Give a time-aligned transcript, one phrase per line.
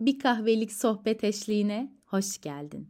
[0.00, 2.88] Bir kahvelik sohbet eşliğine hoş geldin.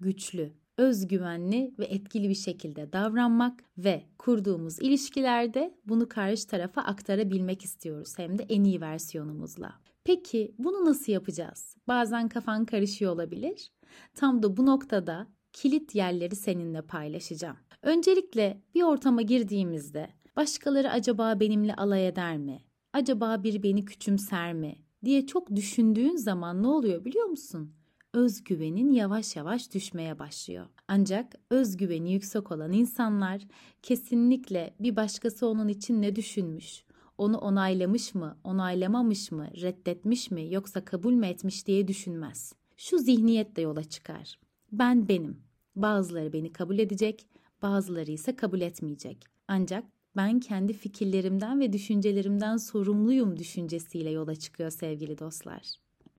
[0.00, 8.12] Güçlü, özgüvenli ve etkili bir şekilde davranmak ve kurduğumuz ilişkilerde bunu karşı tarafa aktarabilmek istiyoruz
[8.16, 9.72] hem de en iyi versiyonumuzla.
[10.04, 11.76] Peki bunu nasıl yapacağız?
[11.88, 13.72] Bazen kafan karışıyor olabilir.
[14.14, 17.56] Tam da bu noktada kilit yerleri seninle paylaşacağım.
[17.82, 22.66] Öncelikle bir ortama girdiğimizde başkaları acaba benimle alay eder mi?
[22.92, 24.76] Acaba bir beni küçümser mi?
[25.04, 27.76] diye çok düşündüğün zaman ne oluyor biliyor musun?
[28.16, 30.66] özgüvenin yavaş yavaş düşmeye başlıyor.
[30.88, 33.42] Ancak özgüveni yüksek olan insanlar
[33.82, 36.84] kesinlikle bir başkası onun için ne düşünmüş,
[37.18, 42.52] onu onaylamış mı, onaylamamış mı, reddetmiş mi yoksa kabul mü etmiş diye düşünmez.
[42.76, 44.38] Şu zihniyetle yola çıkar.
[44.72, 45.40] Ben benim.
[45.76, 47.26] Bazıları beni kabul edecek,
[47.62, 49.24] bazıları ise kabul etmeyecek.
[49.48, 49.84] Ancak
[50.16, 55.62] ben kendi fikirlerimden ve düşüncelerimden sorumluyum düşüncesiyle yola çıkıyor sevgili dostlar.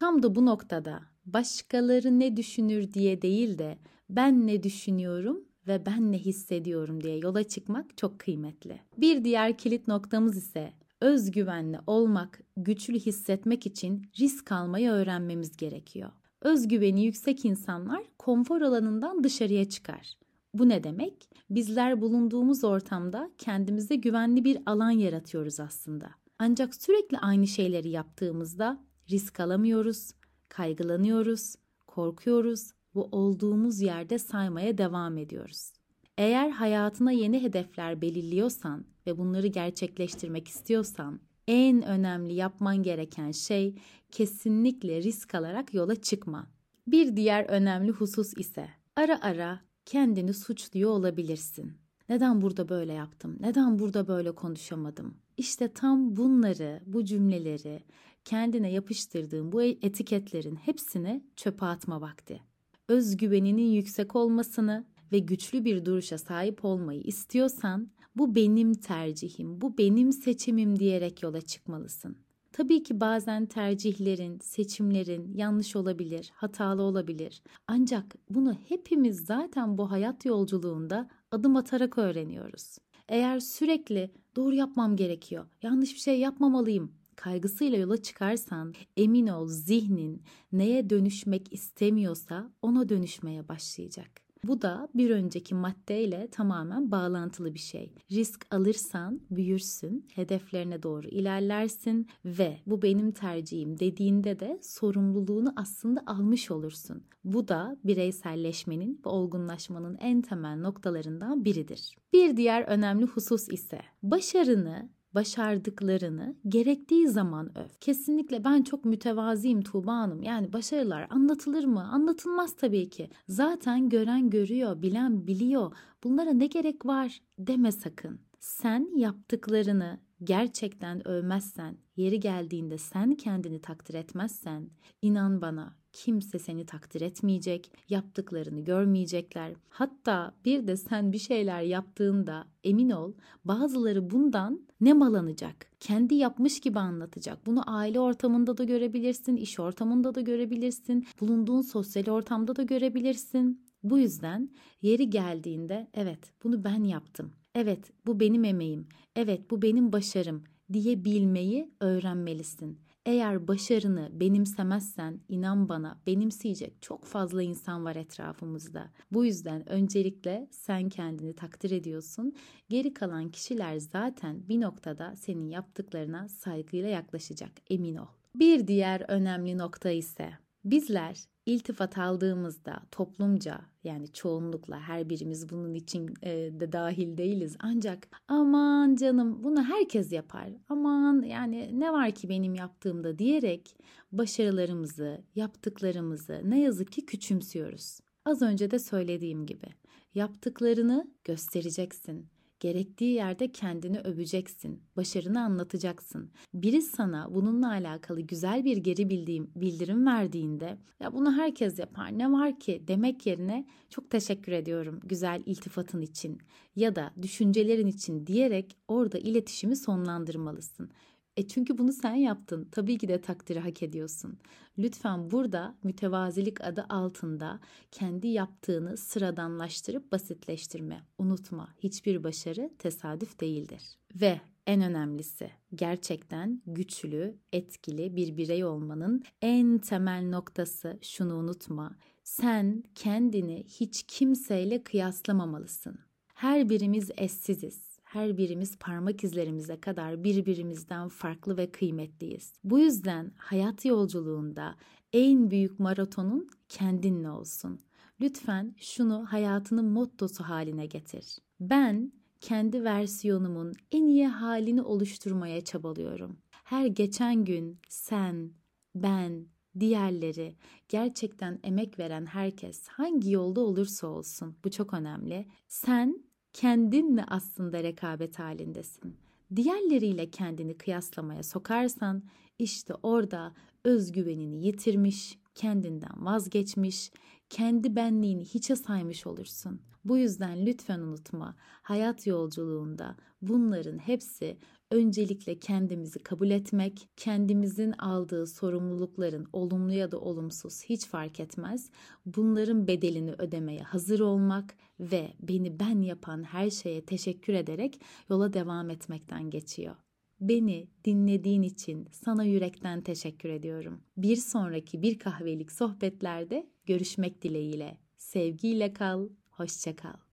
[0.00, 3.78] Tam da bu noktada başkaları ne düşünür diye değil de
[4.10, 8.80] ben ne düşünüyorum ve ben ne hissediyorum diye yola çıkmak çok kıymetli.
[8.98, 16.10] Bir diğer kilit noktamız ise özgüvenli olmak, güçlü hissetmek için risk almayı öğrenmemiz gerekiyor.
[16.40, 20.16] Özgüveni yüksek insanlar konfor alanından dışarıya çıkar.
[20.54, 21.28] Bu ne demek?
[21.50, 26.10] Bizler bulunduğumuz ortamda kendimize güvenli bir alan yaratıyoruz aslında.
[26.38, 30.10] Ancak sürekli aynı şeyleri yaptığımızda risk alamıyoruz,
[30.48, 31.54] kaygılanıyoruz,
[31.86, 35.72] korkuyoruz, bu olduğumuz yerde saymaya devam ediyoruz.
[36.18, 43.74] Eğer hayatına yeni hedefler belirliyorsan ve bunları gerçekleştirmek istiyorsan en önemli yapman gereken şey
[44.10, 46.46] kesinlikle risk alarak yola çıkma.
[46.86, 49.60] Bir diğer önemli husus ise ara ara
[49.92, 51.72] kendini suçluyor olabilirsin.
[52.08, 53.36] Neden burada böyle yaptım?
[53.40, 55.14] Neden burada böyle konuşamadım?
[55.36, 57.82] İşte tam bunları, bu cümleleri
[58.24, 62.40] kendine yapıştırdığın bu etiketlerin hepsini çöpe atma vakti.
[62.88, 70.12] Özgüveninin yüksek olmasını ve güçlü bir duruşa sahip olmayı istiyorsan bu benim tercihim, bu benim
[70.12, 72.16] seçimim diyerek yola çıkmalısın.
[72.52, 77.42] Tabii ki bazen tercihlerin, seçimlerin yanlış olabilir, hatalı olabilir.
[77.66, 82.78] Ancak bunu hepimiz zaten bu hayat yolculuğunda adım atarak öğreniyoruz.
[83.08, 90.22] Eğer sürekli doğru yapmam gerekiyor, yanlış bir şey yapmamalıyım kaygısıyla yola çıkarsan emin ol zihnin
[90.52, 94.31] neye dönüşmek istemiyorsa ona dönüşmeye başlayacak.
[94.44, 97.92] Bu da bir önceki maddeyle tamamen bağlantılı bir şey.
[98.10, 106.50] Risk alırsan büyürsün, hedeflerine doğru ilerlersin ve bu benim tercihim dediğinde de sorumluluğunu aslında almış
[106.50, 107.02] olursun.
[107.24, 111.96] Bu da bireyselleşmenin ve olgunlaşmanın en temel noktalarından biridir.
[112.12, 117.68] Bir diğer önemli husus ise başarını başardıklarını gerektiği zaman öv.
[117.80, 120.22] Kesinlikle ben çok mütevaziyim Tuğba Hanım.
[120.22, 121.88] Yani başarılar anlatılır mı?
[121.92, 123.10] Anlatılmaz tabii ki.
[123.28, 125.72] Zaten gören görüyor, bilen biliyor.
[126.04, 128.20] Bunlara ne gerek var deme sakın.
[128.40, 134.70] Sen yaptıklarını gerçekten övmezsen, yeri geldiğinde sen kendini takdir etmezsen,
[135.02, 139.52] inan bana kimse seni takdir etmeyecek, yaptıklarını görmeyecekler.
[139.68, 143.12] Hatta bir de sen bir şeyler yaptığında emin ol
[143.44, 145.66] bazıları bundan ne malanacak?
[145.80, 147.46] Kendi yapmış gibi anlatacak.
[147.46, 153.66] Bunu aile ortamında da görebilirsin, iş ortamında da görebilirsin, bulunduğun sosyal ortamda da görebilirsin.
[153.82, 154.50] Bu yüzden
[154.82, 157.32] yeri geldiğinde evet bunu ben yaptım.
[157.54, 158.88] Evet bu benim emeğim.
[159.16, 162.78] Evet bu benim başarım diyebilmeyi öğrenmelisin.
[163.06, 168.90] Eğer başarını benimsemezsen inan bana benimseyecek çok fazla insan var etrafımızda.
[169.10, 172.32] Bu yüzden öncelikle sen kendini takdir ediyorsun.
[172.68, 178.08] Geri kalan kişiler zaten bir noktada senin yaptıklarına saygıyla yaklaşacak emin ol.
[178.34, 180.30] Bir diğer önemli nokta ise
[180.64, 187.56] bizler iltifat aldığımızda toplumca yani çoğunlukla her birimiz bunun için e, de dahil değiliz.
[187.60, 190.48] Ancak aman canım bunu herkes yapar.
[190.68, 193.76] Aman yani ne var ki benim yaptığımda diyerek
[194.12, 198.00] başarılarımızı, yaptıklarımızı ne yazık ki küçümsüyoruz.
[198.24, 199.66] Az önce de söylediğim gibi
[200.14, 202.26] yaptıklarını göstereceksin.
[202.62, 206.30] Gerektiği yerde kendini öveceksin, başarını anlatacaksın.
[206.54, 212.32] Biri sana bununla alakalı güzel bir geri bildiğim, bildirim verdiğinde ya bunu herkes yapar ne
[212.32, 216.38] var ki demek yerine çok teşekkür ediyorum güzel iltifatın için
[216.76, 220.90] ya da düşüncelerin için diyerek orada iletişimi sonlandırmalısın.
[221.36, 222.68] E çünkü bunu sen yaptın.
[222.72, 224.38] Tabii ki de takdiri hak ediyorsun.
[224.78, 231.02] Lütfen burada mütevazilik adı altında kendi yaptığını sıradanlaştırıp basitleştirme.
[231.18, 233.82] Unutma, hiçbir başarı tesadüf değildir.
[234.14, 241.96] Ve en önemlisi gerçekten güçlü, etkili bir birey olmanın en temel noktası şunu unutma.
[242.24, 245.98] Sen kendini hiç kimseyle kıyaslamamalısın.
[246.34, 247.91] Her birimiz eşsiziz.
[248.12, 252.52] Her birimiz parmak izlerimize kadar birbirimizden farklı ve kıymetliyiz.
[252.64, 254.74] Bu yüzden hayat yolculuğunda
[255.12, 257.80] en büyük maratonun kendinle olsun.
[258.20, 261.38] Lütfen şunu hayatının mottosu haline getir.
[261.60, 266.38] Ben kendi versiyonumun en iyi halini oluşturmaya çabalıyorum.
[266.50, 268.50] Her geçen gün sen,
[268.94, 269.46] ben,
[269.80, 270.56] diğerleri,
[270.88, 275.46] gerçekten emek veren herkes hangi yolda olursa olsun bu çok önemli.
[275.68, 279.16] Sen kendinle aslında rekabet halindesin.
[279.56, 282.22] Diğerleriyle kendini kıyaslamaya sokarsan
[282.58, 283.54] işte orada
[283.84, 287.10] özgüvenini yitirmiş, kendinden vazgeçmiş,
[287.50, 289.80] kendi benliğini hiçe saymış olursun.
[290.04, 294.56] Bu yüzden lütfen unutma, hayat yolculuğunda bunların hepsi
[294.92, 301.90] öncelikle kendimizi kabul etmek, kendimizin aldığı sorumlulukların olumlu ya da olumsuz hiç fark etmez.
[302.26, 308.00] Bunların bedelini ödemeye hazır olmak ve beni ben yapan her şeye teşekkür ederek
[308.30, 309.96] yola devam etmekten geçiyor.
[310.40, 314.00] Beni dinlediğin için sana yürekten teşekkür ediyorum.
[314.16, 317.98] Bir sonraki bir kahvelik sohbetlerde görüşmek dileğiyle.
[318.16, 320.22] Sevgiyle kal, hoşça kal.